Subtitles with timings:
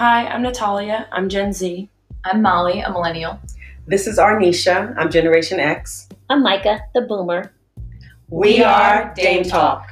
[0.00, 1.06] Hi, I'm Natalia.
[1.12, 1.86] I'm Gen Z.
[2.24, 3.38] I'm Molly, a millennial.
[3.86, 4.94] This is Arnisha.
[4.96, 6.08] I'm Generation X.
[6.30, 7.52] I'm Micah, the boomer.
[8.30, 9.89] We are Dame Talk.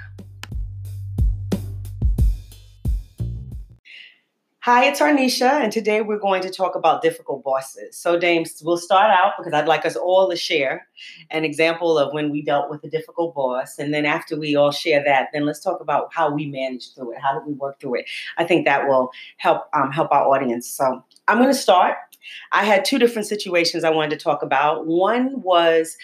[4.71, 7.97] Hi, it's Arnisha, and today we're going to talk about difficult bosses.
[7.97, 10.87] So, Dames, we'll start out because I'd like us all to share
[11.31, 13.79] an example of when we dealt with a difficult boss.
[13.79, 17.13] And then after we all share that, then let's talk about how we managed through
[17.13, 17.19] it.
[17.19, 18.11] How did we work through it?
[18.37, 20.69] I think that will help um, help our audience.
[20.69, 21.97] So, I'm going to start.
[22.53, 24.87] I had two different situations I wanted to talk about.
[24.87, 25.97] One was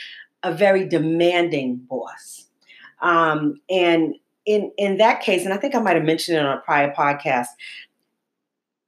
[0.42, 2.46] a very demanding boss.
[3.02, 4.14] Um, and
[4.46, 6.94] in in that case, and I think I might have mentioned it on a prior
[6.94, 7.48] podcast,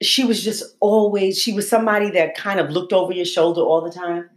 [0.02, 3.80] she was just always she was somebody that kind of looked over your shoulder all
[3.80, 4.28] the time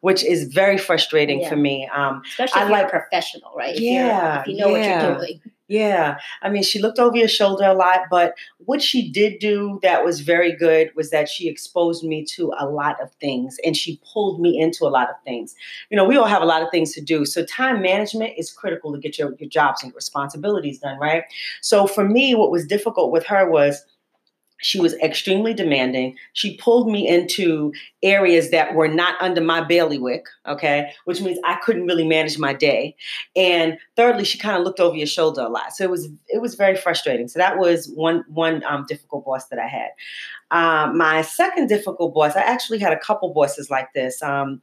[0.00, 1.48] which is very frustrating Yeah.
[1.48, 3.74] for me um Especially I like- professional, right?
[3.74, 5.08] If Yeah, if you know yeah.
[5.08, 5.40] what you're doing.
[5.66, 9.78] yeah i mean she looked over your shoulder a lot but what she did do
[9.82, 13.74] that was very good was that she exposed me to a lot of things and
[13.74, 15.54] she pulled me into a lot of things
[15.90, 18.50] you know we all have a lot of things to do so time management is
[18.52, 21.24] critical to get your, your jobs and your responsibilities done right
[21.62, 23.86] so for me what was difficult with her was
[24.64, 26.16] she was extremely demanding.
[26.32, 27.70] She pulled me into
[28.02, 32.54] areas that were not under my bailiwick, okay, which means I couldn't really manage my
[32.54, 32.96] day.
[33.36, 35.76] And thirdly, she kind of looked over your shoulder a lot.
[35.76, 37.28] So it was it was very frustrating.
[37.28, 39.90] So that was one one um, difficult boss that I had.
[40.50, 44.22] Um, my second difficult boss, I actually had a couple bosses like this.
[44.22, 44.62] Um,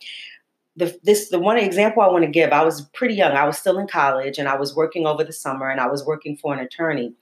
[0.76, 2.52] the this the one example I want to give.
[2.52, 3.34] I was pretty young.
[3.34, 6.06] I was still in college, and I was working over the summer, and I was
[6.06, 7.14] working for an attorney.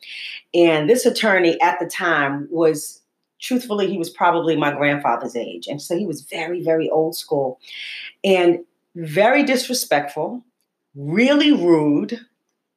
[0.53, 3.01] And this attorney at the time was,
[3.39, 7.59] truthfully, he was probably my grandfather's age, and so he was very very old school,
[8.23, 8.59] and
[8.95, 10.43] very disrespectful,
[10.95, 12.19] really rude,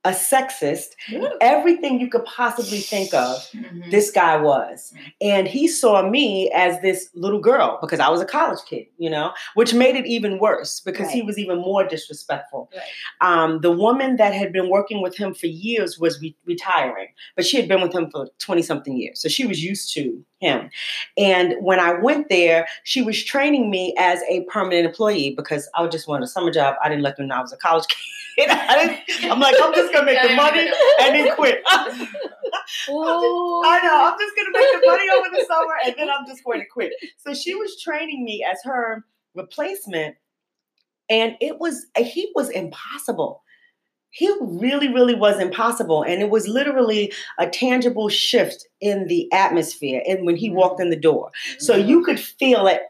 [0.05, 0.97] a sexist,
[1.41, 3.91] everything you could possibly think of Mhm.
[3.91, 4.92] this guy was.
[5.20, 9.08] And he saw me as this little girl because I was a college kid, you
[9.08, 12.68] know, which made it even worse because he was even more disrespectful.
[12.74, 12.83] Right.
[13.20, 17.45] Um, the woman that had been working with him for years was re- retiring, but
[17.46, 19.20] she had been with him for 20 something years.
[19.20, 20.69] So she was used to him.
[21.17, 25.86] And when I went there, she was training me as a permanent employee because I
[25.86, 26.75] just wanted a summer job.
[26.83, 27.86] I didn't let them know I was a college
[28.36, 28.48] kid.
[28.51, 30.69] I I'm like, I'm just going to make the money
[31.01, 31.63] and then quit.
[32.91, 33.63] Ooh.
[33.64, 34.11] I know.
[34.11, 36.67] I'm just gonna make the money over the summer, and then I'm just going to
[36.67, 36.92] quit.
[37.17, 39.05] So she was training me as her
[39.35, 40.17] replacement,
[41.09, 43.42] and it was he was impossible.
[44.14, 50.02] He really, really was impossible, and it was literally a tangible shift in the atmosphere.
[50.06, 52.83] And when he walked in the door, so you could feel it.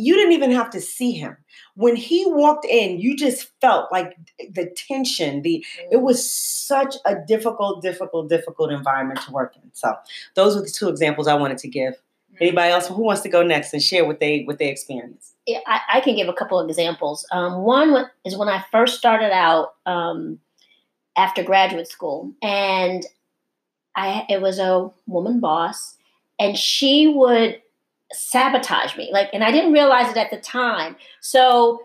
[0.00, 1.38] You didn't even have to see him.
[1.74, 4.14] When he walked in, you just felt like
[4.52, 9.70] the tension, the it was such a difficult, difficult, difficult environment to work in.
[9.72, 9.94] So
[10.34, 11.94] those were the two examples I wanted to give.
[12.40, 15.34] Anybody else who wants to go next and share what they what they experienced?
[15.46, 17.26] Yeah, I, I can give a couple of examples.
[17.32, 20.38] Um, one is when I first started out um,
[21.18, 23.04] after graduate school, and
[23.96, 25.96] I it was a woman boss,
[26.38, 27.60] and she would
[28.12, 29.10] sabotage me.
[29.12, 30.96] Like, and I didn't realize it at the time.
[31.20, 31.82] So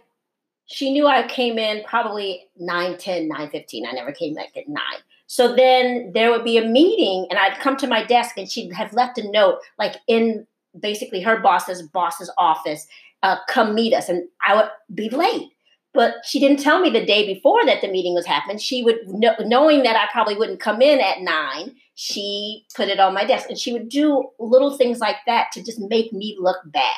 [0.68, 3.86] she knew I came in probably 9, 10, 9, 15.
[3.86, 4.82] I never came back at 9.
[5.28, 8.72] So then there would be a meeting, and I'd come to my desk, and she'd
[8.72, 10.48] have left a note, like in
[10.80, 12.88] basically her boss's boss's office,
[13.24, 14.10] uh, come meet us.
[14.10, 15.50] And I would be late.
[15.94, 18.58] But she didn't tell me the day before that the meeting was happening.
[18.58, 23.00] She would, kn- knowing that I probably wouldn't come in at nine, she put it
[23.00, 23.50] on my desk.
[23.50, 26.98] And she would do little things like that to just make me look bad.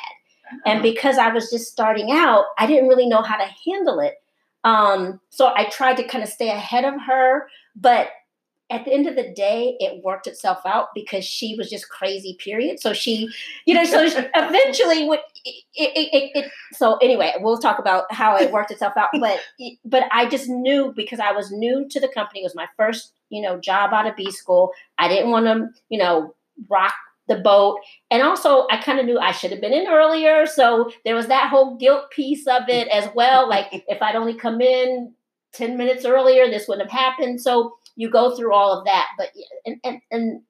[0.64, 4.14] And because I was just starting out, I didn't really know how to handle it.
[4.64, 7.48] Um, so I tried to kind of stay ahead of her.
[7.74, 8.10] But
[8.68, 12.36] at the end of the day, it worked itself out because she was just crazy,
[12.42, 12.80] period.
[12.80, 13.28] So she,
[13.64, 14.02] you know, so
[14.34, 18.94] eventually, what it, it, it, it, so anyway, we'll talk about how it worked itself
[18.96, 19.10] out.
[19.20, 19.40] But,
[19.84, 23.12] but I just knew because I was new to the company, it was my first,
[23.30, 24.72] you know, job out of B school.
[24.98, 26.34] I didn't want to, you know,
[26.68, 26.94] rock
[27.28, 27.78] the boat.
[28.10, 30.46] And also, I kind of knew I should have been in earlier.
[30.46, 33.48] So there was that whole guilt piece of it as well.
[33.48, 35.12] Like, if I'd only come in
[35.56, 37.40] 10 minutes earlier, this wouldn't have happened.
[37.40, 39.08] So you go through all of that.
[39.18, 39.28] But,
[39.64, 40.42] and, and, and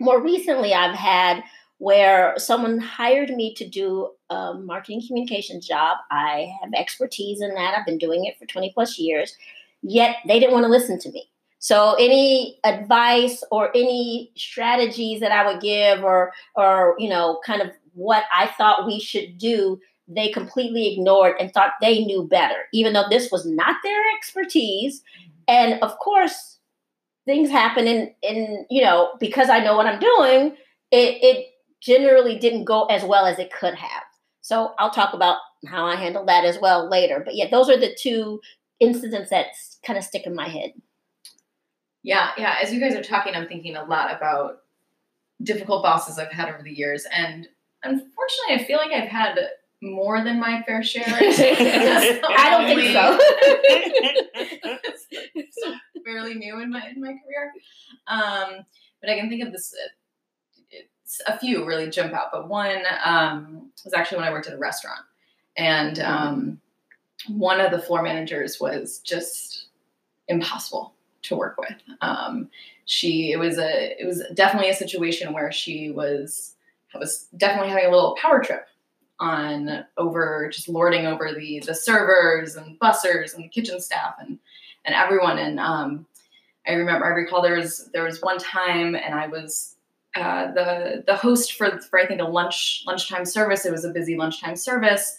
[0.00, 1.42] more recently, I've had
[1.78, 5.98] where someone hired me to do a marketing communications job.
[6.10, 7.76] I have expertise in that.
[7.76, 9.34] I've been doing it for 20 plus years.
[9.82, 11.28] Yet they didn't want to listen to me.
[11.58, 17.62] So any advice or any strategies that I would give or or you know kind
[17.62, 22.66] of what I thought we should do they completely ignored and thought they knew better
[22.72, 25.02] even though this was not their expertise
[25.48, 26.58] and of course
[27.24, 30.56] things happen in in you know because I know what I'm doing
[30.90, 31.46] it it
[31.82, 34.04] generally didn't go as well as it could have.
[34.40, 37.20] So I'll talk about how I handled that as well later.
[37.24, 38.40] But yeah, those are the two
[38.80, 39.46] incidents that
[39.84, 40.72] kind of stick in my head.
[42.02, 42.56] Yeah, yeah.
[42.62, 44.58] As you guys are talking, I'm thinking a lot about
[45.42, 47.04] difficult bosses I've had over the years.
[47.12, 47.48] And
[47.82, 49.38] unfortunately, I feel like I've had
[49.82, 51.04] more than my fair share.
[51.08, 53.18] I don't think so.
[55.50, 55.74] so
[56.04, 57.52] fairly new in my in my career,
[58.06, 58.64] um,
[59.00, 59.74] but I can think of this.
[61.26, 64.58] a few really jump out, but one um, was actually when I worked at a
[64.58, 65.00] restaurant,
[65.56, 66.60] and um,
[67.28, 69.66] one of the floor managers was just
[70.28, 71.76] impossible to work with.
[72.00, 72.48] Um,
[72.84, 76.56] she it was a it was definitely a situation where she was
[76.94, 78.66] was definitely having a little power trip
[79.22, 84.38] on over just lording over the the servers and bussers and the kitchen staff and
[84.84, 85.38] and everyone.
[85.38, 86.06] And um,
[86.66, 89.76] I remember I recall there was there was one time and I was
[90.16, 93.64] uh, the the host for for I think a lunch lunchtime service.
[93.64, 95.18] It was a busy lunchtime service,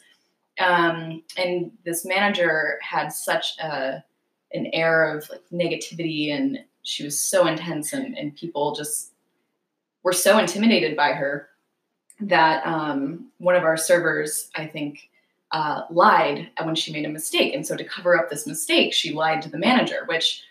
[0.59, 4.03] um, and this manager had such a
[4.53, 9.13] an air of like negativity and she was so intense and, and people just
[10.03, 11.49] were so intimidated by her
[12.29, 15.09] that um, one of our servers, I think,
[15.51, 17.53] uh, lied when she made a mistake.
[17.53, 20.41] And so to cover up this mistake, she lied to the manager, which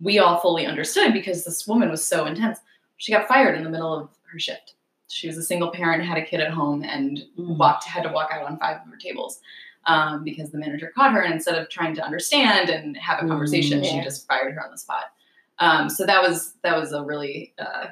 [0.00, 2.58] we all fully understood because this woman was so intense.
[2.96, 4.74] She got fired in the middle of her shift.
[5.08, 7.56] She was a single parent, had a kid at home, and mm-hmm.
[7.56, 9.40] walked had to walk out on five of her tables
[9.86, 11.20] um, because the manager caught her.
[11.20, 13.98] And instead of trying to understand and have a conversation, mm-hmm.
[13.98, 15.12] she just fired her on the spot.
[15.58, 17.88] Um, so that was that was a really uh,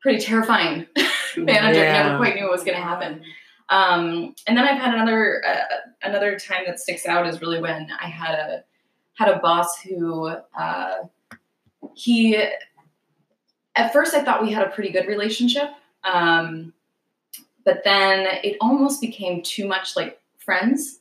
[0.00, 0.86] pretty terrifying
[1.42, 1.80] manager.
[1.80, 2.02] Yeah.
[2.04, 3.22] Never quite knew what was going to happen.
[3.68, 7.88] Um, and then I've had another uh, another time that sticks out is really when
[8.00, 8.64] I had a
[9.14, 10.96] had a boss who uh,
[11.94, 12.36] he
[13.76, 15.70] at first I thought we had a pretty good relationship,
[16.04, 16.74] um,
[17.64, 21.00] but then it almost became too much like friends.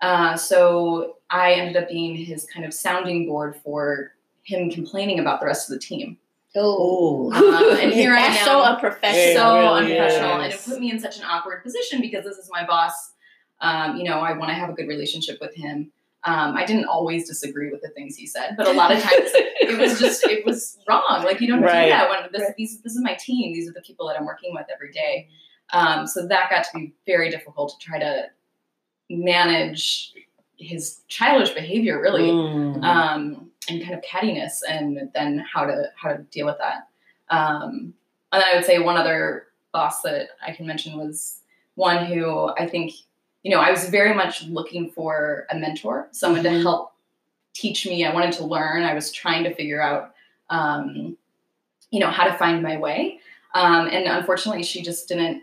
[0.00, 4.12] Uh, so I ended up being his kind of sounding board for
[4.44, 6.16] him complaining about the rest of the team.
[6.58, 8.44] Oh, uh, and here I am.
[8.44, 9.36] so unprofessional.
[9.36, 10.44] So really unprofessional, is.
[10.44, 13.12] and it put me in such an awkward position because this is my boss.
[13.60, 15.92] Um, you know, I want to have a good relationship with him.
[16.24, 19.30] Um, I didn't always disagree with the things he said, but a lot of times
[19.32, 21.22] it was just it was wrong.
[21.24, 21.84] Like you don't right.
[21.84, 22.54] do that when this, right.
[22.56, 23.52] these, this is my team.
[23.52, 25.28] These are the people that I'm working with every day.
[25.72, 28.26] Um, so that got to be very difficult to try to
[29.10, 30.12] manage
[30.58, 32.30] his childish behavior, really.
[32.30, 32.82] Mm.
[32.84, 36.88] Um, and kind of cattiness and then how to how to deal with that
[37.30, 37.92] um,
[38.32, 41.40] and i would say one other boss that i can mention was
[41.74, 42.92] one who i think
[43.42, 46.54] you know i was very much looking for a mentor someone mm-hmm.
[46.54, 46.92] to help
[47.54, 50.14] teach me i wanted to learn i was trying to figure out
[50.50, 51.16] um,
[51.90, 53.20] you know how to find my way
[53.54, 55.42] um, and unfortunately she just didn't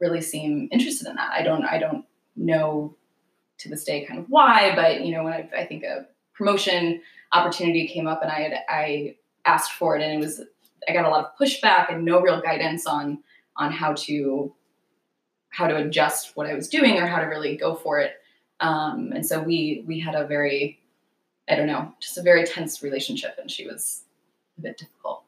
[0.00, 2.04] really seem interested in that i don't i don't
[2.36, 2.94] know
[3.58, 6.06] to this day kind of why but you know when i, I think a
[6.36, 7.00] promotion
[7.32, 10.42] opportunity came up and I had I asked for it and it was
[10.88, 13.22] I got a lot of pushback and no real guidance on
[13.56, 14.54] on how to
[15.50, 18.12] how to adjust what I was doing or how to really go for it.
[18.60, 20.80] Um, and so we we had a very
[21.48, 24.02] I don't know just a very tense relationship and she was
[24.58, 25.24] a bit difficult.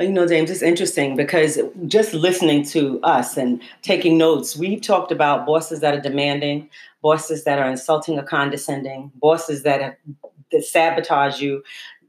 [0.00, 5.12] You know, Dames, it's interesting because just listening to us and taking notes, we've talked
[5.12, 6.70] about bosses that are demanding,
[7.02, 9.96] bosses that are insulting or condescending, bosses that have,
[10.52, 11.62] that sabotage you,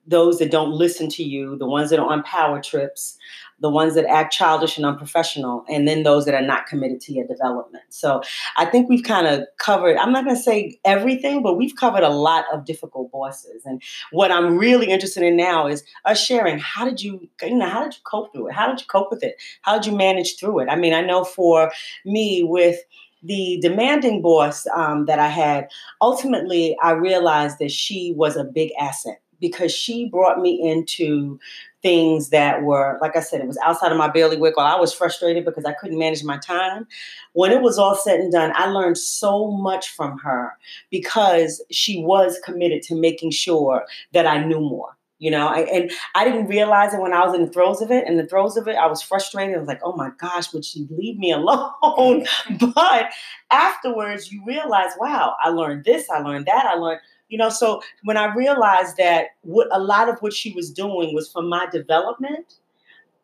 [0.07, 3.17] those that don't listen to you, the ones that are on power trips,
[3.61, 7.13] the ones that act childish and unprofessional, and then those that are not committed to
[7.13, 7.83] your development.
[7.89, 8.21] So
[8.57, 12.03] I think we've kind of covered, I'm not going to say everything, but we've covered
[12.03, 13.63] a lot of difficult bosses.
[13.63, 17.69] And what I'm really interested in now is us sharing how did you, you know,
[17.69, 18.53] how did you cope through it?
[18.53, 19.35] How did you cope with it?
[19.61, 20.67] How did you manage through it?
[20.69, 21.71] I mean, I know for
[22.03, 22.79] me with
[23.23, 25.69] the demanding boss um, that I had,
[26.01, 31.39] ultimately, I realized that she was a big asset because she brought me into
[31.81, 34.93] things that were, like I said, it was outside of my bailiwick, While I was
[34.93, 36.87] frustrated because I couldn't manage my time.
[37.33, 40.53] When it was all said and done, I learned so much from her
[40.91, 45.47] because she was committed to making sure that I knew more you know?
[45.47, 48.07] I, and i didn't realize it when i was in the throes of it.
[48.07, 49.55] In the throes of it i was frustrated.
[49.55, 52.25] I was like oh my gosh would she leave me alone?
[52.75, 53.11] But
[53.51, 57.01] afterwards you realize wow i learned this i learned that i learned
[57.31, 61.15] you know so when i realized that what a lot of what she was doing
[61.15, 62.55] was for my development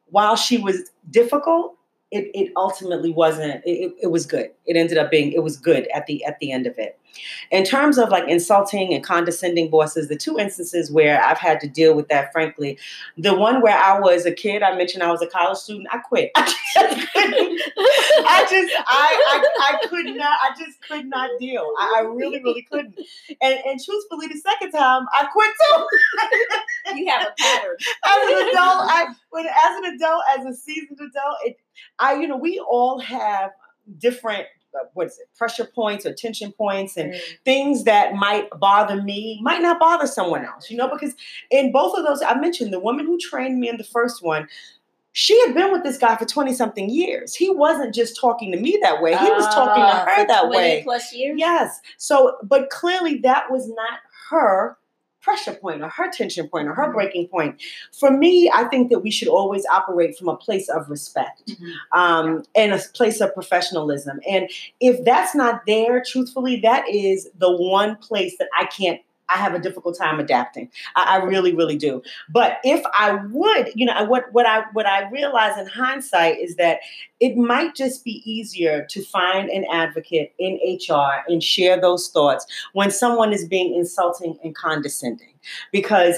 [0.09, 1.76] while she was difficult
[2.11, 4.51] it, it ultimately wasn't it, it was good.
[4.65, 6.97] It ended up being it was good at the at the end of it.
[7.51, 11.67] In terms of like insulting and condescending bosses the two instances where i've had to
[11.67, 12.77] deal with that frankly
[13.17, 15.97] the one where i was a kid i mentioned i was a college student i
[15.97, 16.31] quit.
[16.35, 16.43] I
[16.75, 21.71] just i just I, I, I could not i just could not deal.
[21.79, 22.99] I, I really really couldn't.
[23.41, 25.87] And and truthfully the second time i quit too.
[26.95, 27.75] You have a pattern.
[28.05, 31.57] As an adult i when as an adult as a seasoned adult it
[31.99, 33.51] I, you know, we all have
[33.97, 37.19] different uh, what is it pressure points or tension points and mm.
[37.45, 41.15] things that might bother me might not bother someone else you know because
[41.49, 44.45] in both of those i mentioned the woman who trained me in the first one
[45.13, 47.33] she had been with this guy for 20 something years.
[47.33, 49.17] He wasn't just talking to me that way.
[49.17, 50.83] He was talking to ah, her that way.
[50.83, 51.39] plus years?
[51.39, 51.81] Yes.
[51.97, 54.77] So but clearly that was not her
[55.27, 57.61] pressure point or her tension point or her breaking point.
[57.91, 61.99] For me, I think that we should always operate from a place of respect mm-hmm.
[61.99, 64.21] um, and a place of professionalism.
[64.29, 69.37] And if that's not there, truthfully, that is the one place that I can't I
[69.37, 70.69] have a difficult time adapting.
[70.95, 72.01] I, I, really, really do.
[72.29, 76.55] But if I would, you know, what what I what I realize in hindsight is
[76.55, 76.79] that
[77.19, 82.45] it might just be easier to find an advocate in HR and share those thoughts
[82.73, 85.33] when someone is being insulting and condescending.
[85.71, 86.17] Because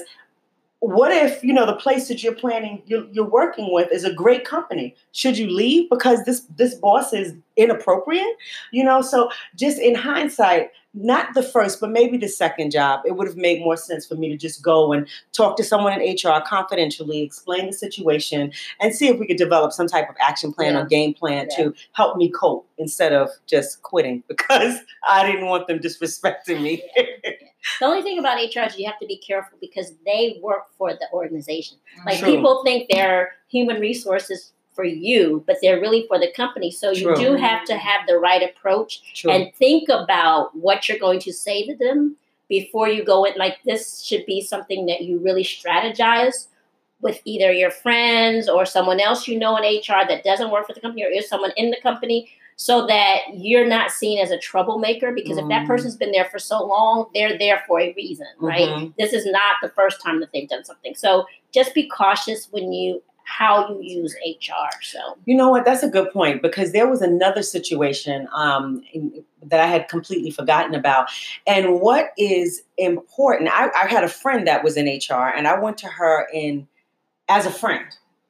[0.82, 4.14] what if you know the place that you're planning you're, you're, working with is a
[4.14, 8.38] great company should you leave because this this boss is inappropriate
[8.72, 13.16] you know so just in hindsight not the first, but maybe the second job, it
[13.16, 16.16] would have made more sense for me to just go and talk to someone in
[16.16, 20.52] HR confidentially, explain the situation, and see if we could develop some type of action
[20.52, 20.82] plan yeah.
[20.82, 21.64] or game plan yeah.
[21.64, 26.82] to help me cope instead of just quitting because I didn't want them disrespecting me.
[27.80, 30.92] the only thing about HR is you have to be careful because they work for
[30.92, 31.78] the organization.
[32.06, 32.36] Like True.
[32.36, 36.72] people think they're human resources for you, but they're really for the company.
[36.72, 37.12] So True.
[37.12, 39.32] you do have to have the right approach True.
[39.32, 42.16] and think about what you're going to say to them
[42.48, 43.34] before you go in.
[43.38, 46.48] Like this should be something that you really strategize
[47.02, 50.74] with either your friends or someone else you know in HR that doesn't work for
[50.74, 54.38] the company or is someone in the company so that you're not seen as a
[54.38, 55.44] troublemaker because mm.
[55.44, 55.68] if that mm.
[55.68, 58.92] person's been there for so long they're there for a reason right mm-hmm.
[58.98, 62.74] this is not the first time that they've done something so just be cautious when
[62.74, 64.82] you how you use HR.
[64.82, 69.24] So you know what, that's a good point because there was another situation um, in,
[69.44, 71.10] that I had completely forgotten about.
[71.46, 75.60] And what is important, I, I had a friend that was in HR, and I
[75.60, 76.68] went to her in
[77.28, 77.86] as a friend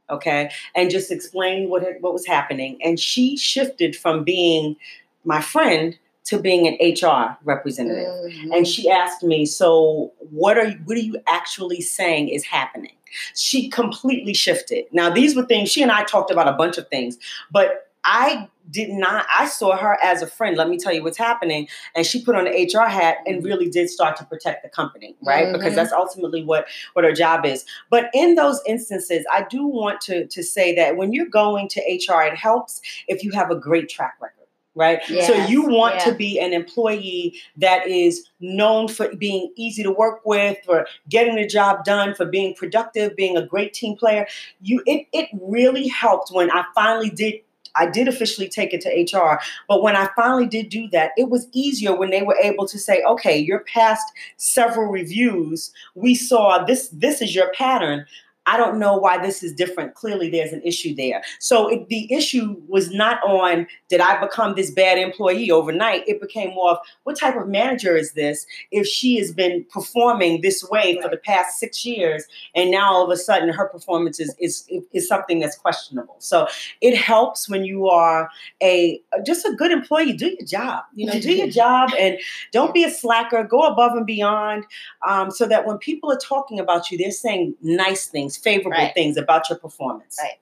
[0.09, 2.79] okay, and just explained what what was happening.
[2.83, 4.75] And she shifted from being
[5.23, 8.05] my friend to being an HR representative.
[8.05, 8.51] Mm-hmm.
[8.51, 12.93] And she asked me, "So, what are you, what are you actually saying is happening?"
[13.35, 14.85] She completely shifted.
[14.91, 17.17] Now, these were things she and I talked about a bunch of things,
[17.51, 20.55] but I did not, I saw her as a friend.
[20.55, 21.67] Let me tell you what's happening.
[21.95, 23.45] And she put on the HR hat and mm-hmm.
[23.45, 25.45] really did start to protect the company, right?
[25.45, 25.53] Mm-hmm.
[25.53, 27.65] Because that's ultimately what, what her job is.
[27.89, 31.81] But in those instances, I do want to, to say that when you're going to
[31.81, 34.38] HR, it helps if you have a great track record
[34.79, 35.01] right?
[35.09, 39.91] Yes, so you want to be an employee that is known for being easy to
[39.91, 44.25] work with, for getting the job done, for being productive, being a great team player.
[44.61, 47.35] You it it really helped when I finally did
[47.75, 51.29] I did officially take it to HR, but when I finally did do that, it
[51.29, 54.05] was easier when they were able to say, "Okay, you're past
[54.37, 55.71] several reviews.
[55.95, 58.05] We saw this this is your pattern.
[58.49, 59.93] I don't know why this is different.
[59.93, 61.21] Clearly, there's an issue there.
[61.39, 66.03] So it, the issue was not on did I become this bad employee overnight?
[66.07, 70.41] It became more of what type of manager is this if she has been performing
[70.41, 71.03] this way right.
[71.03, 72.25] for the past six years
[72.55, 76.15] and now all of a sudden her performance is, is, is something that's questionable.
[76.17, 76.47] So
[76.81, 78.29] it helps when you are
[78.63, 80.13] a just a good employee.
[80.13, 80.85] Do your job.
[80.95, 82.17] You know, do your job and
[82.51, 83.43] don't be a slacker.
[83.43, 84.65] Go above and beyond
[85.07, 88.93] um, so that when people are talking about you, they're saying nice things favorable right.
[88.93, 90.17] things about your performance.
[90.21, 90.39] Right.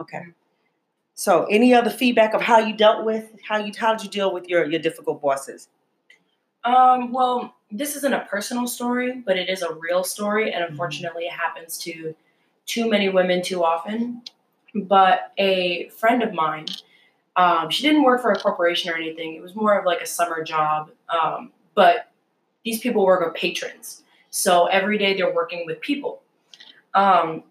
[0.00, 0.26] Okay.
[1.14, 4.32] So, any other feedback of how you dealt with how you how did you deal
[4.32, 5.68] with your your difficult bosses?
[6.62, 10.72] Um, well, this isn't a personal story, but it is a real story, and mm-hmm.
[10.72, 12.14] unfortunately, it happens to
[12.66, 14.22] too many women too often.
[14.74, 16.66] But a friend of mine,
[17.36, 19.34] um, she didn't work for a corporation or anything.
[19.34, 20.90] It was more of like a summer job.
[21.08, 22.10] Um, but
[22.62, 26.20] these people work were patrons, so every day they're working with people.
[26.96, 27.44] Um,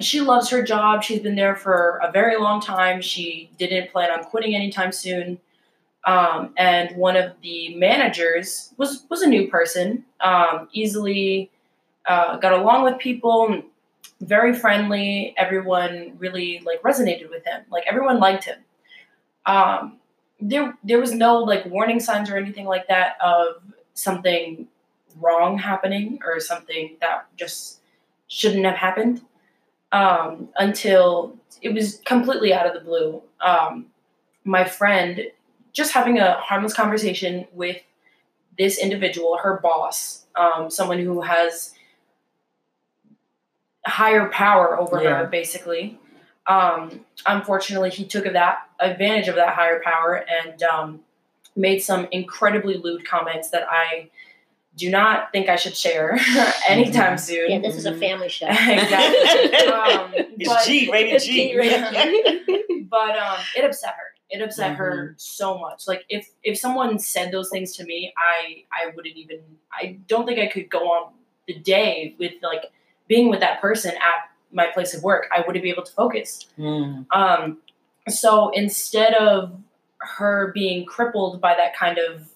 [0.00, 1.02] she loves her job.
[1.04, 3.02] She's been there for a very long time.
[3.02, 5.40] She didn't plan on quitting anytime soon.
[6.06, 10.04] Um, and one of the managers was was a new person.
[10.20, 11.50] Um, easily
[12.06, 13.62] uh, got along with people.
[14.22, 15.34] very friendly.
[15.38, 17.62] Everyone really like resonated with him.
[17.70, 18.58] Like everyone liked him.
[19.46, 19.98] Um,
[20.40, 23.62] there there was no like warning signs or anything like that of
[23.94, 24.68] something
[25.20, 27.79] wrong happening or something that just
[28.30, 29.20] shouldn't have happened
[29.92, 33.20] um, until it was completely out of the blue.
[33.44, 33.86] Um,
[34.44, 35.20] my friend
[35.72, 37.82] just having a harmless conversation with
[38.56, 41.74] this individual, her boss, um, someone who has
[43.86, 45.18] higher power over Yeah.
[45.18, 45.98] her, basically.
[46.46, 51.00] Um, unfortunately, he took that advantage of that higher power and um,
[51.56, 54.10] made some incredibly lewd comments that I
[54.80, 56.18] do not think I should share
[56.68, 57.50] anytime soon.
[57.50, 58.46] Yeah, this is a family show.
[58.50, 59.68] exactly.
[59.70, 61.50] Um, It's but- G, rated It's G.
[61.52, 61.84] G, rated
[62.46, 62.86] G.
[62.90, 64.08] but um, it upset her.
[64.30, 65.12] It upset her Mm-hmm.
[65.16, 65.86] so much.
[65.88, 69.40] Like if if someone said those things to me, I I wouldn't even.
[69.72, 71.12] I don't think I could go on
[71.48, 72.64] the day with like
[73.08, 75.26] being with that person at my place of work.
[75.36, 76.46] I wouldn't be able to focus.
[76.58, 77.06] Mm.
[77.12, 77.58] Um,
[78.08, 79.52] so instead of
[79.98, 82.28] her being crippled by that kind of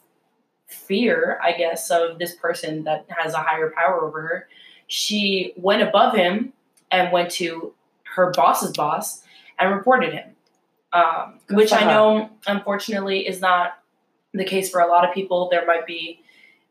[0.75, 4.49] fear, I guess, of this person that has a higher power over her,
[4.87, 6.52] she went above him
[6.90, 7.75] and went to
[8.14, 9.23] her boss's boss
[9.59, 10.31] and reported him.
[10.93, 13.81] Um, which I know, unfortunately, is not
[14.33, 15.49] the case for a lot of people.
[15.50, 16.21] There might be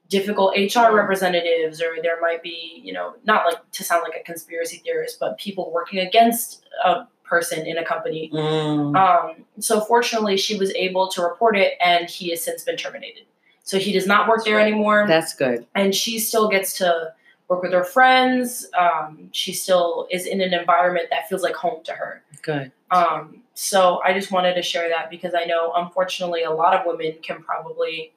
[0.07, 4.23] difficult HR representatives, or there might be, you know, not like to sound like a
[4.23, 8.29] conspiracy theorist, but people working against a person in a company.
[8.33, 8.95] Mm.
[8.95, 13.23] Um, so fortunately, she was able to report it, and he has since been terminated.
[13.63, 15.65] So he does not work there anymore, That's good.
[15.73, 17.13] and she still gets to
[17.47, 18.67] work with her friends.
[18.77, 22.21] Um, she still is in an environment that feels like home to her.
[22.41, 22.71] Good.
[22.91, 26.85] Um, so I just wanted to share that because I know, unfortunately, a lot of
[26.85, 28.11] women can probably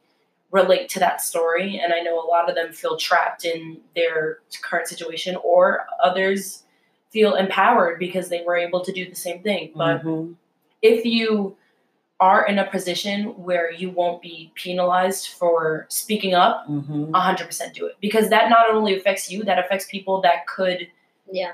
[0.51, 4.39] relate to that story, and I know a lot of them feel trapped in their
[4.63, 6.65] current situation, or others
[7.11, 9.73] feel empowered because they were able to do the same thing.
[9.77, 10.35] But Mhm.
[10.83, 11.57] if you
[12.19, 17.11] are in a position where you won't be penalized for speaking up, Mhm.
[17.13, 20.89] 100% do it because that not only affects you, that affects people that could
[21.31, 21.53] Yeah.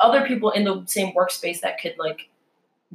[0.00, 2.28] other people in the same workspace that could like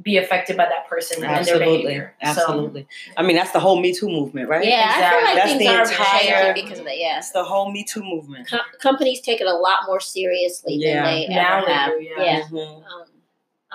[0.02, 1.76] be affected by that person and their Absolutely.
[1.84, 2.14] behavior.
[2.20, 2.86] Absolutely.
[3.16, 4.62] I mean, that's the whole Me Too movement, right?
[4.66, 6.98] Yeah, I feel like That's things the are entire- changing because of that.
[6.98, 7.14] Yeah.
[7.14, 8.46] That's the whole Me Too movement.
[8.46, 10.96] Com- companies take it a lot more seriously Yeah.
[10.96, 11.90] than they Now ever they have.
[11.92, 12.22] do, yeah.
[12.22, 12.40] yeah.
[12.42, 12.76] Mhm.
[12.84, 13.04] Um,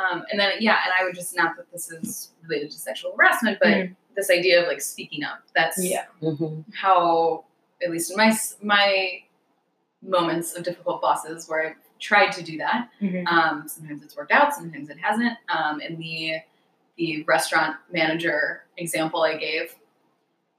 [0.02, 3.14] Um, and then yeah, and I would just not that this is related to sexual
[3.16, 3.96] harassment, but Mhm.
[4.16, 5.40] this idea of like speaking up.
[5.56, 6.06] That's Yeah.
[6.22, 6.64] Mhm.
[6.74, 7.46] how,
[7.84, 9.22] at least in my my
[10.02, 12.90] moments of difficult bosses, where I've tried to do that.
[13.02, 13.28] Mhm.
[13.28, 15.38] Um, sometimes it's worked out, sometimes it hasn't.
[15.50, 16.42] Um, in the
[16.98, 19.76] the restaurant manager example I gave,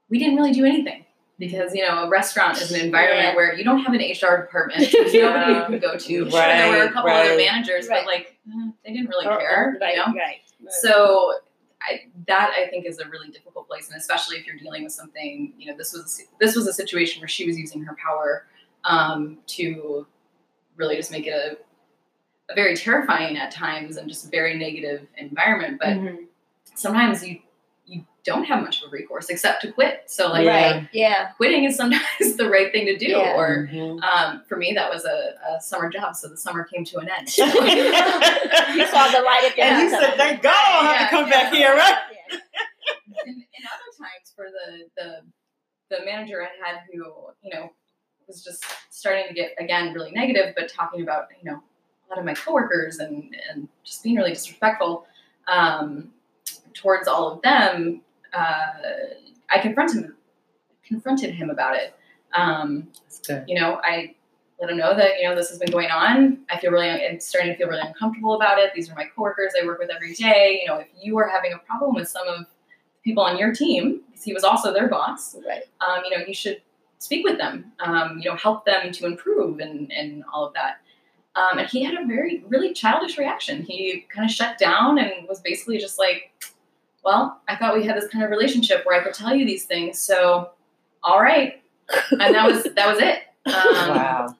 [0.09, 1.05] we didn't really do anything
[1.39, 3.35] because you know a restaurant is an environment Yeah.
[3.35, 4.89] where you don't have an HR department.
[4.91, 5.99] There's nobody you could go to.
[5.99, 8.01] Sure, there were a Right, couple other managers, Right.
[8.05, 9.77] but like eh, they didn't really or- care.
[9.81, 9.93] Right.
[9.95, 10.13] you know?
[10.13, 10.41] Right.
[10.69, 11.33] So
[11.81, 14.93] I, that I think is a really difficult place, and especially if you're dealing with
[14.93, 15.53] something.
[15.57, 18.47] You know, this was this was a situation where she was using her power
[18.85, 20.07] um, to
[20.77, 25.07] really just make it a, a very terrifying at times and just a very negative
[25.17, 25.77] environment.
[25.79, 26.27] But Mhm.
[26.75, 27.39] sometimes you
[28.23, 30.03] don't have much of a recourse except to quit.
[30.07, 30.71] So like Yeah.
[30.77, 30.89] right.
[30.93, 31.27] Yeah.
[31.37, 32.03] quitting is sometimes
[32.37, 33.07] the right thing to do.
[33.07, 33.35] Yeah.
[33.35, 34.01] Or Mhm.
[34.03, 37.09] um, for me, that was a, a summer job, so the summer came to an
[37.09, 37.27] end.
[37.37, 41.05] You saw the light at the and you said, "Thank God I don't have Yeah,
[41.05, 41.43] to come yeah.
[41.43, 41.97] back here, right?"
[42.31, 42.37] Yeah.
[43.25, 47.05] and, and other times for the, the the manager I had who
[47.41, 47.71] you know
[48.27, 52.19] was just starting to get again really negative, but talking about you know a lot
[52.19, 55.05] of my coworkers and and just being really disrespectful
[55.47, 56.11] um,
[56.73, 58.01] towards all of them.
[58.33, 58.65] Uh,
[59.49, 60.15] I confronted him
[60.85, 61.95] confronted him about it.
[62.33, 62.89] Um,
[63.47, 64.15] you know, I
[64.59, 66.39] let him know that you know this has been going on.
[66.49, 68.71] I feel really, I'm starting to feel really uncomfortable about it.
[68.75, 70.59] These are my coworkers I work with every day.
[70.61, 72.45] You know, if you are having a problem with some of the
[73.03, 75.63] people on your team, because he was also their boss, Right.
[75.81, 76.61] um, you know, you should
[76.99, 77.71] speak with them.
[77.79, 80.77] Um, you know, help them to improve and and all of that.
[81.35, 83.63] Um, and he had a very really childish reaction.
[83.63, 86.31] He kind of shut down and was basically just like,
[87.03, 89.65] "Well, I thought we had this kind of relationship where I could tell you these
[89.65, 90.51] things, so
[91.03, 91.61] all right."
[92.11, 93.19] And that was that was it.
[93.45, 94.35] Um, wow.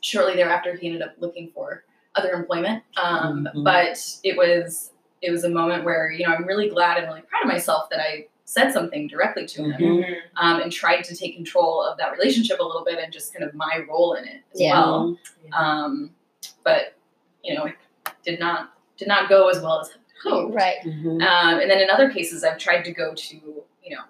[0.00, 1.84] shortly thereafter he ended up looking for
[2.16, 3.62] other employment um, Mhm.
[3.62, 4.90] but it was
[5.22, 7.88] it was a moment where you know i'm really glad and really proud of myself
[7.90, 10.04] that i said something directly to him Mhm.
[10.04, 10.16] Mhm.
[10.36, 13.44] um, and tried to take control of that relationship a little bit and just kind
[13.44, 14.72] of my role in it as Yeah.
[14.80, 15.16] well
[15.52, 16.10] um,
[16.64, 16.94] but
[17.44, 17.76] you know it
[18.24, 20.78] did not did not go as well as hoped Right.
[20.84, 21.22] Mhm.
[21.22, 24.02] um, and then in other cases, I've tried to go to, you know,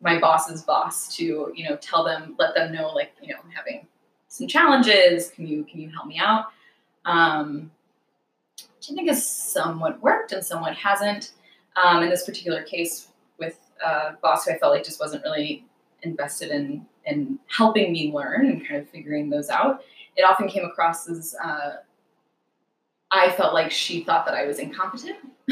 [0.00, 3.50] my boss's boss to, you know, tell them, let them know, like, you know, I'm
[3.50, 3.86] having
[4.28, 5.30] some challenges.
[5.30, 6.46] Can you can you help me out?
[7.06, 7.70] um,
[8.76, 11.32] which I think has somewhat worked and somewhat hasn't.
[11.76, 15.66] Um, in this particular case, with uh, boss who I felt like just wasn't really
[16.02, 19.82] invested in in helping me learn and kind of figuring those out,
[20.16, 21.72] it often came across as uh,
[23.14, 25.16] I felt like she thought that I was incompetent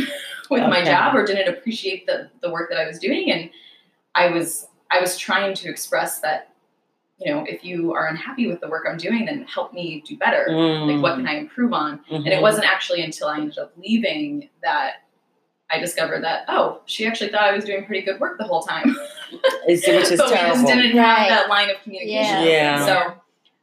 [0.50, 3.50] with my job or didn't appreciate the the work that I was doing, and
[4.14, 6.48] I was I was trying to express that
[7.18, 10.16] you know if you are unhappy with the work I'm doing, then help me do
[10.16, 10.46] better.
[10.48, 12.00] Like what can I improve on?
[12.10, 12.42] And it Mhm.
[12.42, 14.94] wasn't actually until I ended up leaving that
[15.70, 18.62] I discovered that oh, she actually thought I was doing pretty good work the whole
[18.62, 18.94] time.
[19.66, 21.04] It's, which is but we just didn't Right.
[21.18, 22.42] have that line of communication.
[22.42, 22.44] Yeah.
[22.44, 22.86] Yeah.
[22.86, 23.14] So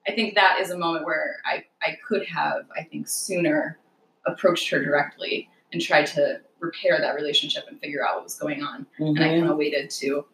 [0.07, 3.77] I think that is a moment where I, I could have, I think, sooner
[4.25, 8.63] approached her directly and tried to repair that relationship and figure out what was going
[8.63, 8.85] on.
[8.97, 9.39] And I Mhm.
[9.39, 10.25] kind of waited to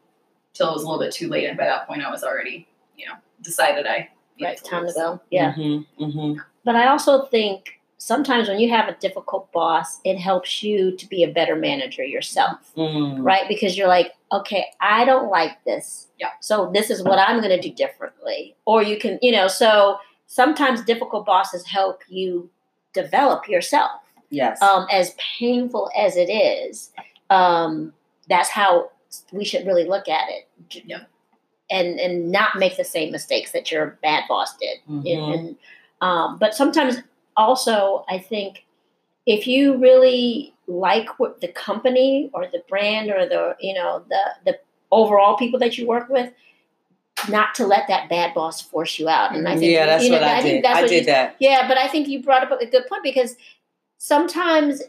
[0.54, 1.45] till it was a little bit too late.
[1.48, 2.67] And by that point I was already,
[2.98, 5.19] you know, decided I needed Right, time to go.
[5.30, 5.54] Yeah.
[5.54, 5.86] Mhm.
[6.00, 6.38] Mhm.
[6.63, 11.08] But I also think sometimes when you have a difficult boss, it helps you to
[11.08, 13.17] be a better manager yourself, Mhm.
[13.19, 13.48] right?
[13.48, 16.08] Because you're like, okay, I don't like this.
[16.19, 16.32] Yeah.
[16.41, 18.56] So this is what I'm going to do differently.
[18.65, 22.50] Or you can, you know, so sometimes difficult bosses help you
[22.95, 24.01] develop yourself.
[24.29, 24.60] Yes.
[24.62, 26.91] Um, as painful as it is,
[27.29, 27.93] um,
[28.27, 28.89] that's how
[29.31, 30.84] we should really look at it.
[30.86, 31.03] Yeah.
[31.69, 34.77] And and not make the same mistakes that your bad boss did.
[34.89, 35.34] Mhm.
[35.34, 35.55] And
[36.01, 36.97] um, but sometimes
[37.38, 38.65] also I think
[39.25, 44.21] if you really like what the company or the brand or the you know the
[44.45, 44.60] the
[44.91, 46.31] overall people that you work with,
[47.30, 49.36] not to let that bad boss force you out.
[49.36, 50.63] And I think yeah, that's you know, what I, think did.
[50.65, 51.36] that's I what did you- that.
[51.39, 53.36] yeah, but I think you brought up a good point because
[53.97, 54.82] sometimes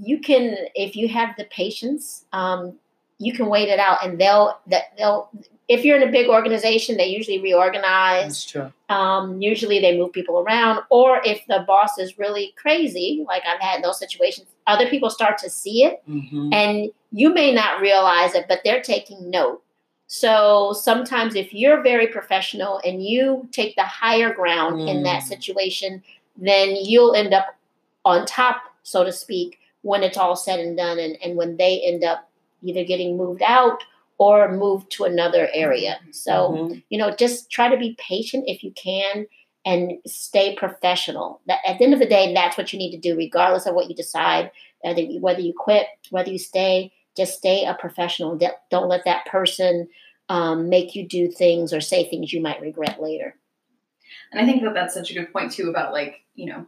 [0.00, 2.74] you can, if you have the patience, um,
[3.18, 5.30] you can wait it out, and they'll that they'll.
[5.68, 8.24] If you're in a big organization, they usually reorganize.
[8.26, 8.72] That's true.
[8.88, 13.60] Um, usually, they move people around, or if the boss is really crazy, like I've
[13.60, 18.34] had those situations, other people start to see it, hmm and you may not realize
[18.34, 19.62] it, but they're taking note.
[20.06, 25.26] So sometimes, if you're very professional and you take the higher ground in that Mm.
[25.26, 26.02] situation,
[26.36, 27.56] then you'll end up
[28.04, 31.80] on top, so to speak, when it's all said and done, and, and when they
[31.80, 32.28] end up
[32.62, 33.82] either getting moved out
[34.18, 35.98] or moved to another area.
[36.10, 36.82] So, Mhm.
[36.88, 39.26] you know, just try to be patient if you can
[39.64, 41.40] and stay professional.
[41.46, 43.74] That at the end of the day, that's what you need to do, regardless of
[43.74, 46.92] what you decide, whether you, whether you quit, whether you stay.
[47.16, 48.36] Just stay a professional.
[48.36, 49.88] Don't- Don't let that person
[50.28, 53.36] um, make you do things or say things you might regret later.
[54.32, 56.66] And I think that that's such a good point too about like, you know,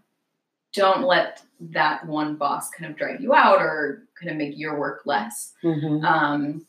[0.74, 4.78] don't let that one boss kind of drive you out or kind of make your
[4.78, 5.54] work less.
[5.64, 6.04] Mhm.
[6.04, 6.66] Um,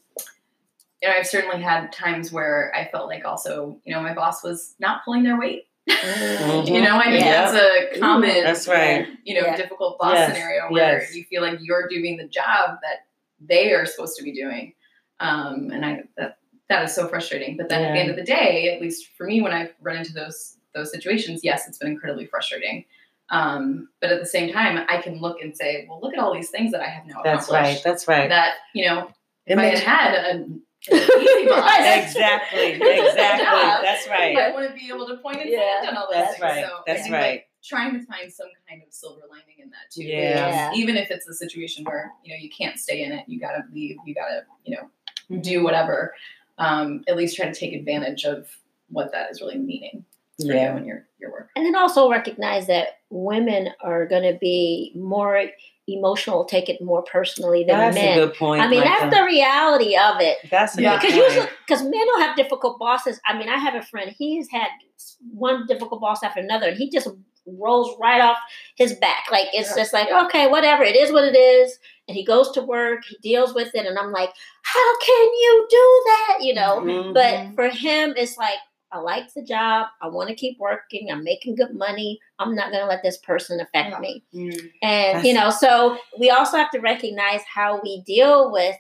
[1.01, 4.43] you know, I've certainly had times where I felt like also, you know, my boss
[4.43, 5.67] was not pulling their weight.
[5.87, 6.67] Mhm.
[6.73, 7.51] You know, I think Yeah.
[7.51, 9.07] that's a common, That's right.
[9.23, 9.55] you know, Yeah.
[9.55, 11.15] difficult boss Yes, scenario where yes.
[11.15, 13.05] you feel like you're doing the job that
[13.41, 14.73] they are supposed to be doing.
[15.19, 16.37] Um, and I that
[16.69, 17.57] that is so frustrating.
[17.57, 19.97] But then at the end of the day, at least for me, when I've run
[19.97, 22.85] into those those situations, yes, it's been incredibly frustrating.
[23.31, 26.33] Um, but at the same time, I can look and say, well, look at all
[26.33, 27.75] these things that I have now That's accomplished.
[27.75, 27.81] right.
[27.83, 28.29] That's right.
[28.29, 29.07] That you know,
[29.45, 32.03] It if I had had a, an Right.
[32.05, 32.73] exactly.
[32.81, 33.85] Exactly.
[33.87, 34.37] That's right.
[34.37, 36.41] I wouldn't be able to point and Yeah, I've all those That's things.
[36.41, 36.65] right.
[36.65, 37.43] So That's right.
[37.61, 40.03] Like, trying to find some kind of silver lining in that too.
[40.03, 40.71] Yeah.
[40.73, 43.63] Even if it's a situation where you know you can't stay in it, you gotta
[43.73, 43.97] leave.
[44.05, 46.13] You gotta you know do whatever.
[46.57, 48.47] Um, at least try to take advantage of
[48.89, 50.03] what that is really meaning
[50.39, 50.75] for you Yeah.
[50.75, 51.49] and your your work.
[51.55, 55.45] And then also recognize that women are going to be more
[55.87, 58.17] emotional, take it more personally than That's men.
[58.17, 58.61] a good point.
[58.61, 58.89] I mean, Micah.
[58.99, 60.37] that's the reality of it.
[60.49, 60.97] That's Yeah.
[60.97, 61.25] Because point.
[61.25, 63.19] usually, because men will have difficult bosses.
[63.25, 64.13] I mean, I have a friend.
[64.17, 64.67] He's had
[65.33, 67.07] one difficult boss after another, and he just
[67.45, 68.37] rolls right off
[68.75, 69.25] his back.
[69.31, 69.83] Like it's Yeah.
[69.83, 70.83] just like, okay, whatever.
[70.83, 71.77] It is what it is.
[72.07, 73.03] And he goes to work.
[73.07, 74.31] He deals with it, and I'm like,
[74.63, 76.37] how can you do that?
[76.41, 76.79] You know.
[76.81, 77.13] Mhm.
[77.13, 78.57] But for him, it's like,
[78.91, 79.85] I like the job.
[80.01, 81.11] I want to keep working.
[81.11, 82.19] I'm making good money.
[82.39, 83.99] I'm not going to let this person affect Yeah.
[83.99, 84.23] me.
[84.33, 84.71] Mm.
[84.81, 88.75] And, you know, so we also have to recognize how we deal with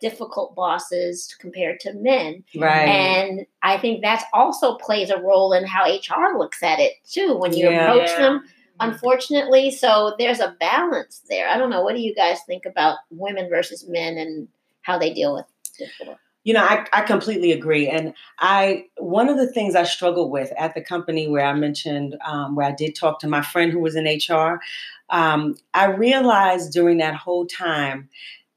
[0.00, 2.44] difficult bosses compared to men.
[2.56, 2.88] Right.
[2.88, 7.36] And I think that also plays a role in how HR looks at it too
[7.36, 7.82] when you Yeah.
[7.82, 8.22] approach Yeah.
[8.22, 8.44] them,
[8.80, 9.70] unfortunately.
[9.70, 11.48] So there's a balance there.
[11.48, 11.82] I don't know.
[11.82, 14.48] What do you guys think about women versus men and
[14.82, 15.46] how they deal with
[15.78, 16.18] difficult?
[16.44, 17.88] You know, I, I completely agree.
[17.88, 22.16] And I one of the things I struggled with at the company where I mentioned
[22.26, 24.60] um, where I did talk to my friend who was in HR,
[25.08, 28.10] um, I realized during that whole time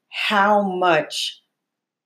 [0.10, 1.41] how much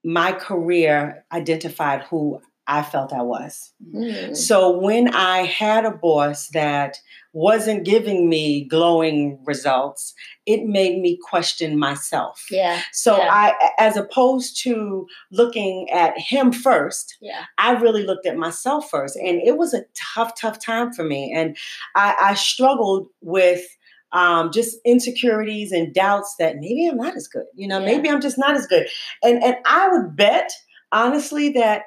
[0.04, 3.74] my career identified who I felt I was.
[3.94, 4.36] Mm.
[4.36, 6.98] So when I had a boss that
[7.34, 10.14] wasn't giving me glowing results,
[10.46, 12.46] it made me question myself.
[12.50, 12.82] Yeah.
[12.94, 13.30] So Yeah.
[13.30, 17.46] I as opposed to looking at him first, Yeah.
[17.58, 19.18] I really looked at myself first.
[19.18, 19.84] And it was a
[20.14, 21.34] tough, tough time for me.
[21.36, 21.58] And
[21.96, 23.66] I, I struggled with
[24.13, 27.45] um, just insecurities and doubts that maybe I'm not as good.
[27.56, 27.86] You know, Yeah.
[27.86, 28.88] maybe I'm just not as good.
[29.24, 30.52] And and I would bet,
[30.91, 31.84] honestly, that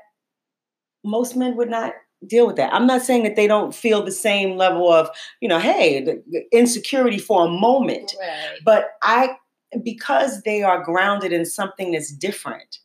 [1.05, 1.93] most men would not
[2.27, 2.73] deal with that.
[2.73, 5.11] I'm not saying that they don't feel the same level of,
[5.41, 8.59] you know, hey, the, the insecurity for a moment Right.
[8.65, 9.37] but I
[9.83, 12.79] because they are grounded in something that's different,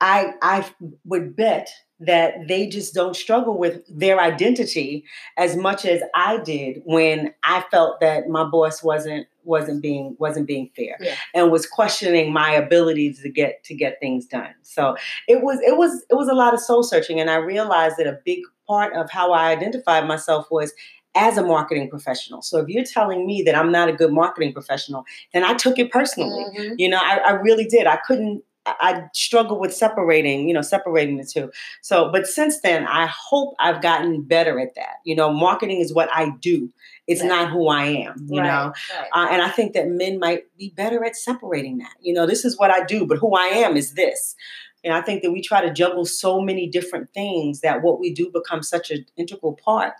[0.00, 0.68] I I
[1.04, 1.68] would bet
[2.00, 5.04] that they just don't struggle with their identity
[5.36, 10.46] as much as I did when I felt that my boss wasn't wasn't being wasn't
[10.46, 11.14] being fair Yeah.
[11.34, 14.54] and was questioning my abilities to get to get things done.
[14.62, 14.96] So
[15.28, 18.06] it was it was it was a lot of soul searching and I realized that
[18.06, 20.72] a big part of how I identified myself was
[21.14, 22.42] as a marketing professional.
[22.42, 25.78] So if you're telling me that I'm not a good marketing professional, then I took
[25.78, 26.44] it personally.
[26.58, 26.74] Mhm.
[26.78, 27.86] You know, I, I really did.
[27.86, 28.42] I couldn't.
[28.66, 30.48] I, struggle with separating.
[30.48, 31.50] You know, separating the two.
[31.82, 34.96] So, but since then, I hope I've gotten better at that.
[35.04, 36.70] You know, marketing is what I do.
[37.06, 37.28] It's Right.
[37.28, 38.26] not who I am.
[38.30, 39.08] You Right, know, right.
[39.12, 41.92] uh, and I think that men might be better at separating that.
[42.00, 44.34] You know, this is what I do, but who I am is this.
[44.82, 48.12] And I think that we try to juggle so many different things that what we
[48.12, 49.94] do becomes such an integral part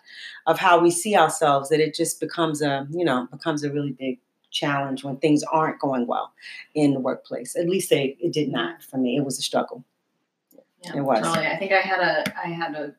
[0.47, 3.93] of how we see ourselves that it just becomes a, you know, becomes a really
[3.93, 4.19] big
[4.55, 6.33] challenge when things aren't going well
[6.75, 7.55] in the workplace.
[7.57, 9.17] At least they, it did not for me.
[9.17, 9.85] It was a struggle.
[10.83, 11.21] Yeah, It was.
[11.21, 11.47] Totally.
[11.47, 12.95] I think I had a I had a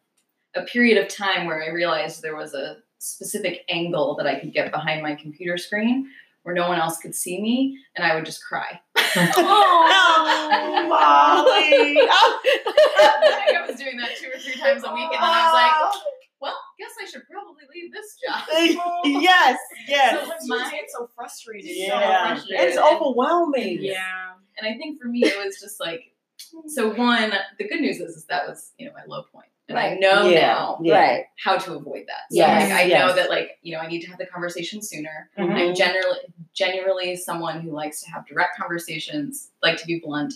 [0.55, 4.53] a period of time where I realized there was a specific angle that I could
[4.53, 6.09] get behind my computer screen
[6.43, 8.79] where no one else could see me and I would just cry.
[10.57, 11.97] Oh, Molly.
[11.97, 15.45] I think I was doing that two or three times a week and then I
[15.45, 16.01] was like, oh,
[16.45, 18.43] well, guess I should probably leave this job.
[19.21, 20.13] yes, yes.
[20.13, 21.71] So Sometimes my- you just get so frustrated.
[21.73, 22.65] Yeah, frustrated.
[22.67, 23.77] it's overwhelming.
[23.81, 24.33] Yeah.
[24.57, 26.13] And I think for me, it was just like,
[26.67, 29.47] so one, the good news is, is that was, you know, my low point.
[29.67, 30.93] And I know Yeah, now yeah.
[30.99, 31.23] Right.
[31.43, 32.29] how to avoid that.
[32.29, 32.99] So Yes, like, I yes.
[33.09, 35.29] know that like, you know, I need to have the conversation sooner.
[35.39, 35.51] Mhm.
[35.69, 36.19] I'm generally
[36.53, 40.35] generally someone who likes to have direct conversations, like to be blunt.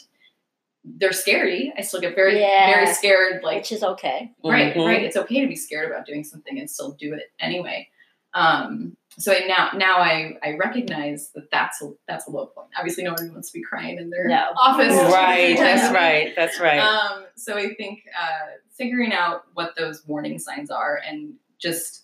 [0.97, 1.73] They're scary.
[1.77, 2.73] I still get very, Yeah.
[2.73, 3.43] very scared.
[3.43, 4.31] Like, Which is okay.
[4.43, 4.85] right, Mhm.
[4.85, 5.03] right.
[5.03, 7.87] It's okay to be scared about doing something and still do it anyway.
[8.33, 12.67] Um, so I, now, now I, I recognize that that's a, that's a low point.
[12.77, 14.49] Obviously, no one wants to be crying in their No.
[14.55, 14.93] office.
[14.93, 16.79] Right, that's right, that's right.
[16.79, 22.03] Um, so I think uh, figuring out what those warning signs are and just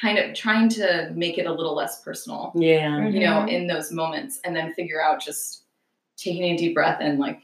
[0.00, 3.06] kind of trying to make it a little less personal, yeah.
[3.08, 3.50] you know, Mhm.
[3.52, 5.64] in those moments, and then figure out just
[6.16, 7.40] taking a deep breath and like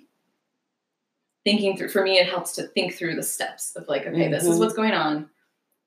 [1.45, 1.89] thinking through.
[1.89, 4.61] For me, it helps to think through the steps of like, okay, this is Mhm.
[4.61, 5.31] what's going on.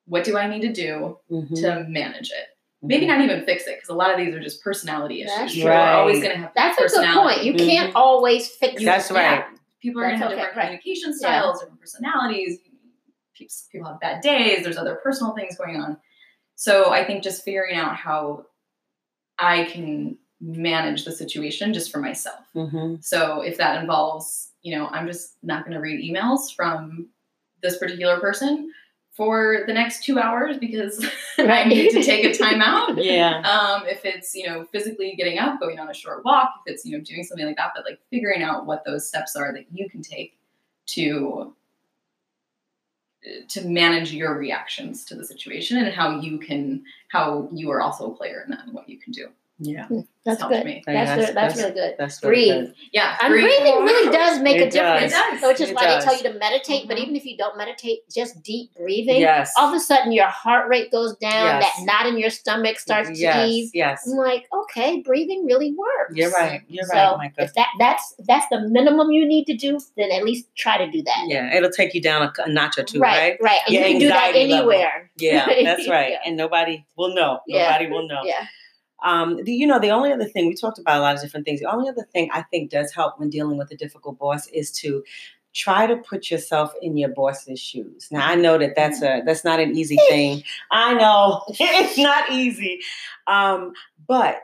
[0.06, 1.56] What do I need to do Mhm.
[1.62, 2.48] to manage it?
[2.82, 5.36] Maybe not even fix it because a lot of these are just personality issues.
[5.38, 7.44] That's People are always going to have That's a good point.
[7.44, 8.86] You can't always fix it.
[8.86, 9.22] That's right.
[9.40, 9.48] Yeah.
[9.82, 10.64] People are going to have okay, different right.
[10.66, 11.16] communication Yeah.
[11.18, 12.60] styles, different personalities.
[13.36, 14.64] People, people have bad days.
[14.64, 15.98] There's other personal things going on.
[16.56, 18.46] So I think just figuring out how
[19.40, 22.46] I can manage the situation just for myself.
[22.54, 23.04] Mhm.
[23.04, 27.08] So if that involves, you know, I'm just not going to read emails from
[27.62, 28.72] this particular person
[29.12, 31.06] for the next two hours because
[31.38, 32.98] I need to take a time out.
[33.04, 33.42] Yeah.
[33.42, 36.86] Um, if it's you know physically getting up, going on a short walk, if it's
[36.86, 39.66] you know doing something like that, but like figuring out what those steps are that
[39.72, 40.38] you can take
[40.88, 41.54] to
[43.48, 48.12] to manage your reactions to the situation and how you can how you are also
[48.12, 49.30] a player in that and what you can do.
[49.64, 49.88] Yeah.
[50.26, 50.66] That's helped good.
[50.66, 50.82] me.
[50.86, 51.36] That's, Yeah, good.
[51.36, 51.96] That's really good.
[52.00, 52.66] That's really Breathe.
[52.68, 52.76] good.
[52.94, 53.44] Yeah, And breathe.
[53.44, 54.74] breathing really does make a It does.
[54.74, 55.14] difference.
[55.14, 55.50] It does.
[55.50, 56.06] Which is It why does.
[56.06, 56.88] they tell you to meditate.
[56.88, 57.02] But Mhm.
[57.02, 59.20] even if you don't meditate, just deep breathing.
[59.20, 59.52] Yes.
[59.58, 61.60] All of a sudden, your heart rate goes down.
[61.62, 61.76] Yes.
[61.76, 63.72] That knot in your stomach starts to ease.
[63.74, 64.08] Yes.
[64.10, 66.14] I'm like, okay, breathing really works.
[66.16, 66.62] You're right.
[66.70, 67.44] You're so right, Micah.
[67.44, 70.90] if that that's that's the minimum you need to do, then at least try to
[70.90, 71.26] do that.
[71.28, 73.38] Yeah, it'll take you down a, a notch or two, right, right?
[73.42, 73.60] right.
[73.68, 74.72] And Your you can do that anxiety level.
[74.72, 75.12] anywhere.
[75.18, 76.12] Yeah, that's right.
[76.12, 76.20] Yeah.
[76.26, 77.42] And nobody will know.
[77.46, 77.64] Yeah.
[77.72, 78.22] Nobody will know.
[78.24, 78.46] Yeah.
[79.04, 81.46] Um, the, you know, the only other thing we talked about a lot of different
[81.46, 81.60] things.
[81.60, 84.72] The only other thing I think does help when dealing with a difficult boss is
[84.80, 85.04] to
[85.54, 88.08] try to put yourself in your boss's shoes.
[88.12, 90.44] Now I know that that's a that's not an easy thing.
[90.72, 92.80] I know it's not easy,
[93.28, 93.74] um,
[94.08, 94.40] but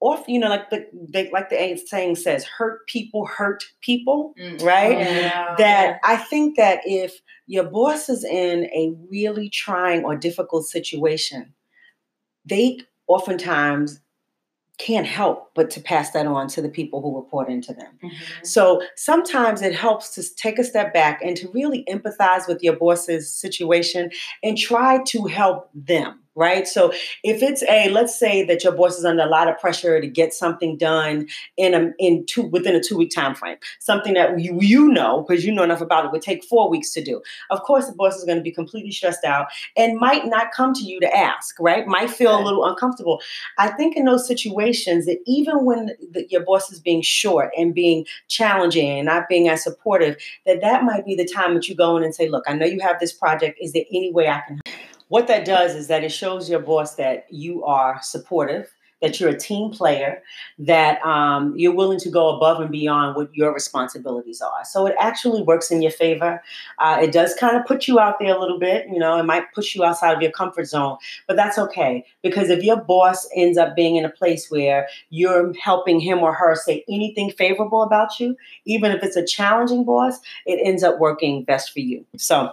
[0.00, 4.62] often you know, like the they, like the saying says, "Hurt people hurt people." Mm.
[4.62, 4.98] Right?
[4.98, 5.54] Yeah.
[5.58, 11.54] that I think that if your boss is in a really trying or difficult situation,
[12.44, 14.00] they oftentimes
[14.78, 17.98] can't help but to pass that on to the people who report into them.
[18.02, 18.12] Mhm.
[18.46, 22.76] So sometimes it helps to take a step back and to really empathize with your
[22.76, 24.12] boss's situation
[24.44, 26.66] and try to help them, right?
[26.66, 26.92] So
[27.24, 30.06] if it's a let's say that your boss is under a lot of pressure to
[30.06, 34.40] get something done in a in two within a two week time frame, something that
[34.40, 37.20] you you know because you know enough about it would take four weeks to do.
[37.50, 40.72] Of course, the boss is going to be completely stressed out and might not come
[40.74, 41.86] to you to ask, right?
[41.86, 43.20] Might feel a little uncomfortable.
[43.58, 47.74] I think in those situations that even when the, your boss is being short and
[47.74, 51.74] being challenging and not being as supportive, that that might be the time that you
[51.74, 53.58] go in and say, "Look, I know you have this project.
[53.60, 54.60] Is there any way I can?"
[55.08, 59.20] Help?" What that does is that it shows your boss that you are supportive, that
[59.20, 60.22] you're a team player,
[60.58, 64.64] that um, you're willing to go above and beyond what your responsibilities are.
[64.64, 66.42] So it actually works in your favor.
[66.78, 68.88] Uh, it does kind of put you out there a little bit.
[68.88, 70.96] You know, it might push you outside of your comfort zone,
[71.28, 75.52] but that's okay because if your boss ends up being in a place where you're
[75.54, 80.18] helping him or her say anything favorable about you, even if it's a challenging boss,
[80.46, 82.04] it ends up working best for you.
[82.16, 82.52] So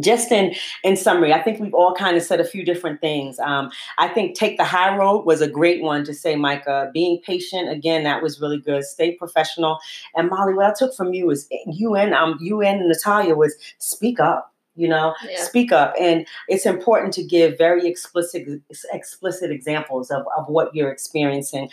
[0.00, 3.38] just in in summary, I think we've all kind of said a few different things.
[3.38, 6.90] Um, I think take the high road was a great one to say, Micah.
[6.94, 8.84] Being patient, again, that was really good.
[8.84, 9.78] Stay professional.
[10.14, 13.54] And Molly, what I took from you is you and um you and Natalia was
[13.78, 14.48] speak up.
[14.74, 15.42] You know, Yeah.
[15.42, 18.48] speak up, and it's important to give very explicit
[18.92, 21.68] explicit examples of of what you're experiencing.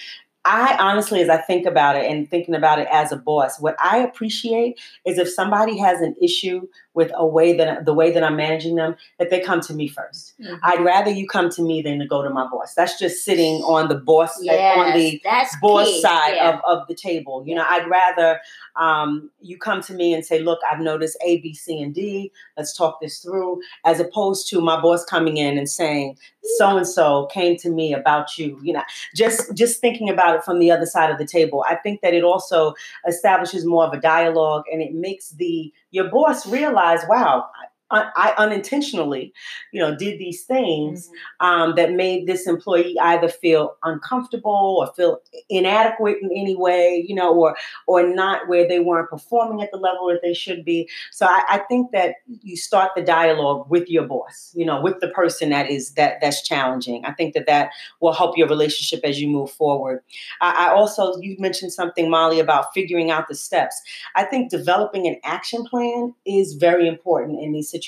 [0.45, 3.75] I honestly, as I think about it and thinking about it as a boss, what
[3.79, 6.67] I appreciate is if somebody has an issue
[6.99, 9.87] with a way that the way that I'm managing them, that they come to me
[9.87, 10.59] 1st Mhm.
[10.69, 12.69] I'd rather you come to me than to go to my boss.
[12.79, 14.33] That's just sitting on the boss
[14.81, 15.19] on the
[15.61, 16.01] boss key.
[16.01, 16.49] side Yeah.
[16.49, 17.35] of, of the table.
[17.47, 18.29] You know, I'd rather
[18.75, 22.31] um, you come to me and say, look, I've noticed A, B, C, and D.
[22.57, 23.51] Let's talk this through,
[23.83, 26.17] as opposed to my boss coming in and saying,
[26.57, 28.57] so and so came to me about you.
[28.67, 28.83] You know,
[29.15, 31.59] just just thinking about it from the other side of the table.
[31.73, 32.73] I think that it also
[33.07, 37.49] establishes more of a dialogue and it makes the your boss realize, wow,
[37.91, 39.33] I, unintentionally,
[39.71, 45.21] you know, did these things um, that made this employee either feel uncomfortable or feel
[45.49, 47.55] inadequate in any way, you know, or
[47.87, 50.87] or not where they weren't performing at the level that they should be.
[51.11, 54.99] So I, I think that you start the dialogue with your boss, you know, with
[54.99, 57.05] the person that is that that's challenging.
[57.05, 57.71] I think that that
[58.01, 60.01] will help your relationship as you move forward.
[60.41, 63.81] I, I also you mentioned something, Molly, about figuring out the steps.
[64.15, 67.78] I think developing an action plan is very important in these situations,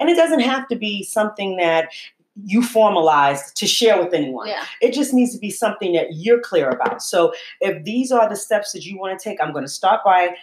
[0.00, 1.88] and it doesn't have to be something that
[2.44, 4.46] you formalize to share with anyone.
[4.46, 4.64] Yeah.
[4.80, 7.02] It just needs to be something that you're clear about.
[7.02, 10.04] So if these are the steps that you want to take, I'm going to start
[10.04, 10.36] by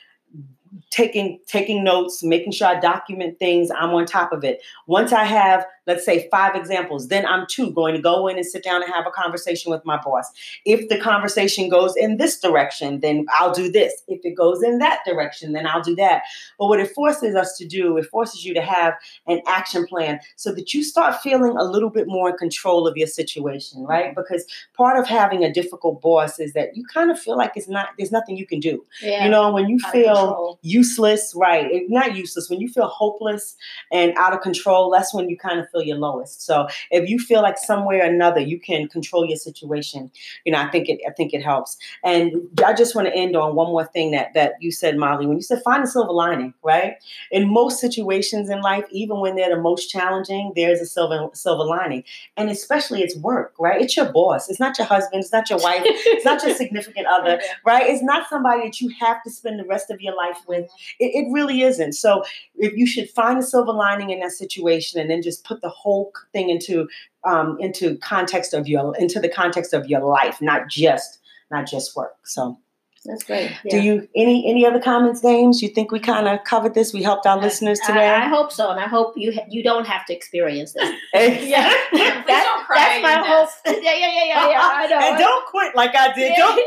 [0.95, 3.69] taking taking notes, making sure I document things.
[3.69, 4.62] I'm on top of it.
[4.88, 8.45] Once I have, let's say, five examples, then I'm two going to go in and
[8.45, 10.31] sit down and have a conversation with my boss.
[10.65, 14.03] If the conversation goes in this direction, then I'll do this.
[14.08, 16.23] If it goes in that direction, then I'll do that.
[16.58, 18.93] But what it forces us to do, it forces you to have
[19.27, 22.95] an action plan so that you start feeling a little bit more in control of
[22.95, 24.05] your situation, right?
[24.05, 24.21] Mm-hmm.
[24.21, 24.45] Because
[24.77, 27.89] part of having a difficult boss is that you kind of feel like it's not
[27.97, 28.86] there's nothing you can do.
[29.01, 29.25] Yeah.
[29.25, 30.60] You know, when you feel control.
[30.86, 31.71] Useless, right?
[31.71, 32.50] It- Not useless.
[32.50, 33.56] When you feel hopeless
[33.91, 36.45] and out of control, that's when you kind of feel your lowest.
[36.45, 40.12] So if you feel like somewhere or another you can control your situation,
[40.45, 41.78] you know, I think it I think it helps.
[42.04, 42.34] And
[42.65, 45.38] I just want to end on one more thing that that you said, Molly, when
[45.38, 46.95] you said find a silver lining, right?
[47.32, 51.63] In most situations in life, even when they're the most challenging, there's a silver silver
[51.63, 52.04] lining.
[52.38, 53.82] And especially it's work, right?
[53.82, 54.50] It's your boss.
[54.50, 57.89] It's not your husband, it's not your wife, it's not your significant other right?
[57.89, 60.64] It's not somebody that you have to spend the rest of your life with.
[60.99, 61.93] It, it really isn't.
[61.93, 62.23] So
[62.56, 65.69] if you should find a silver lining in that situation and then just put the
[65.69, 66.88] whole thing into
[67.23, 71.19] um, into context of your into the context of your life, not just
[71.51, 72.15] not just work.
[72.23, 72.60] So
[73.06, 73.52] That's great.
[73.70, 75.62] do you any any other comments, Dames?
[75.62, 76.91] You think we kind of covered this?
[76.94, 78.10] We helped our I- listeners today.
[78.10, 80.89] I hope so, and I hope you ha- you don't have to experience this.
[81.13, 81.70] Yeah.
[81.94, 83.50] That- don't cry That's my your hope.
[83.84, 84.70] Yeah, yeah, yeah, yeah, yeah.
[84.74, 85.00] I know.
[85.00, 86.34] and don't quit like I did.
[86.36, 86.60] Don't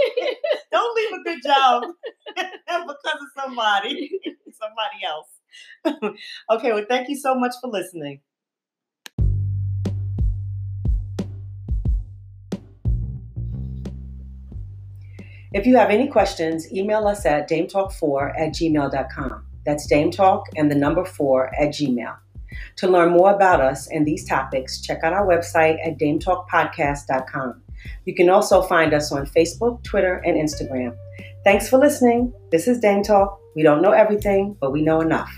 [0.72, 1.82] don't leave a good job
[2.36, 4.10] because of somebody,
[4.52, 5.28] somebody else.
[6.50, 8.20] okay, well, thank you so much for listening.
[15.52, 19.46] If you have any questions, email us at dametalk4 at gmail.com.
[19.64, 22.16] That's dametalk and the number 4 at gmail.
[22.76, 27.62] To learn more about us and these topics, check out our website at dametalkpodcast.com.
[28.04, 30.96] You can also find us on Facebook, Twitter, and Instagram.
[31.44, 32.32] Thanks for listening.
[32.50, 33.40] This is Dame Talk.
[33.54, 35.32] We don't know everything, but we know enough.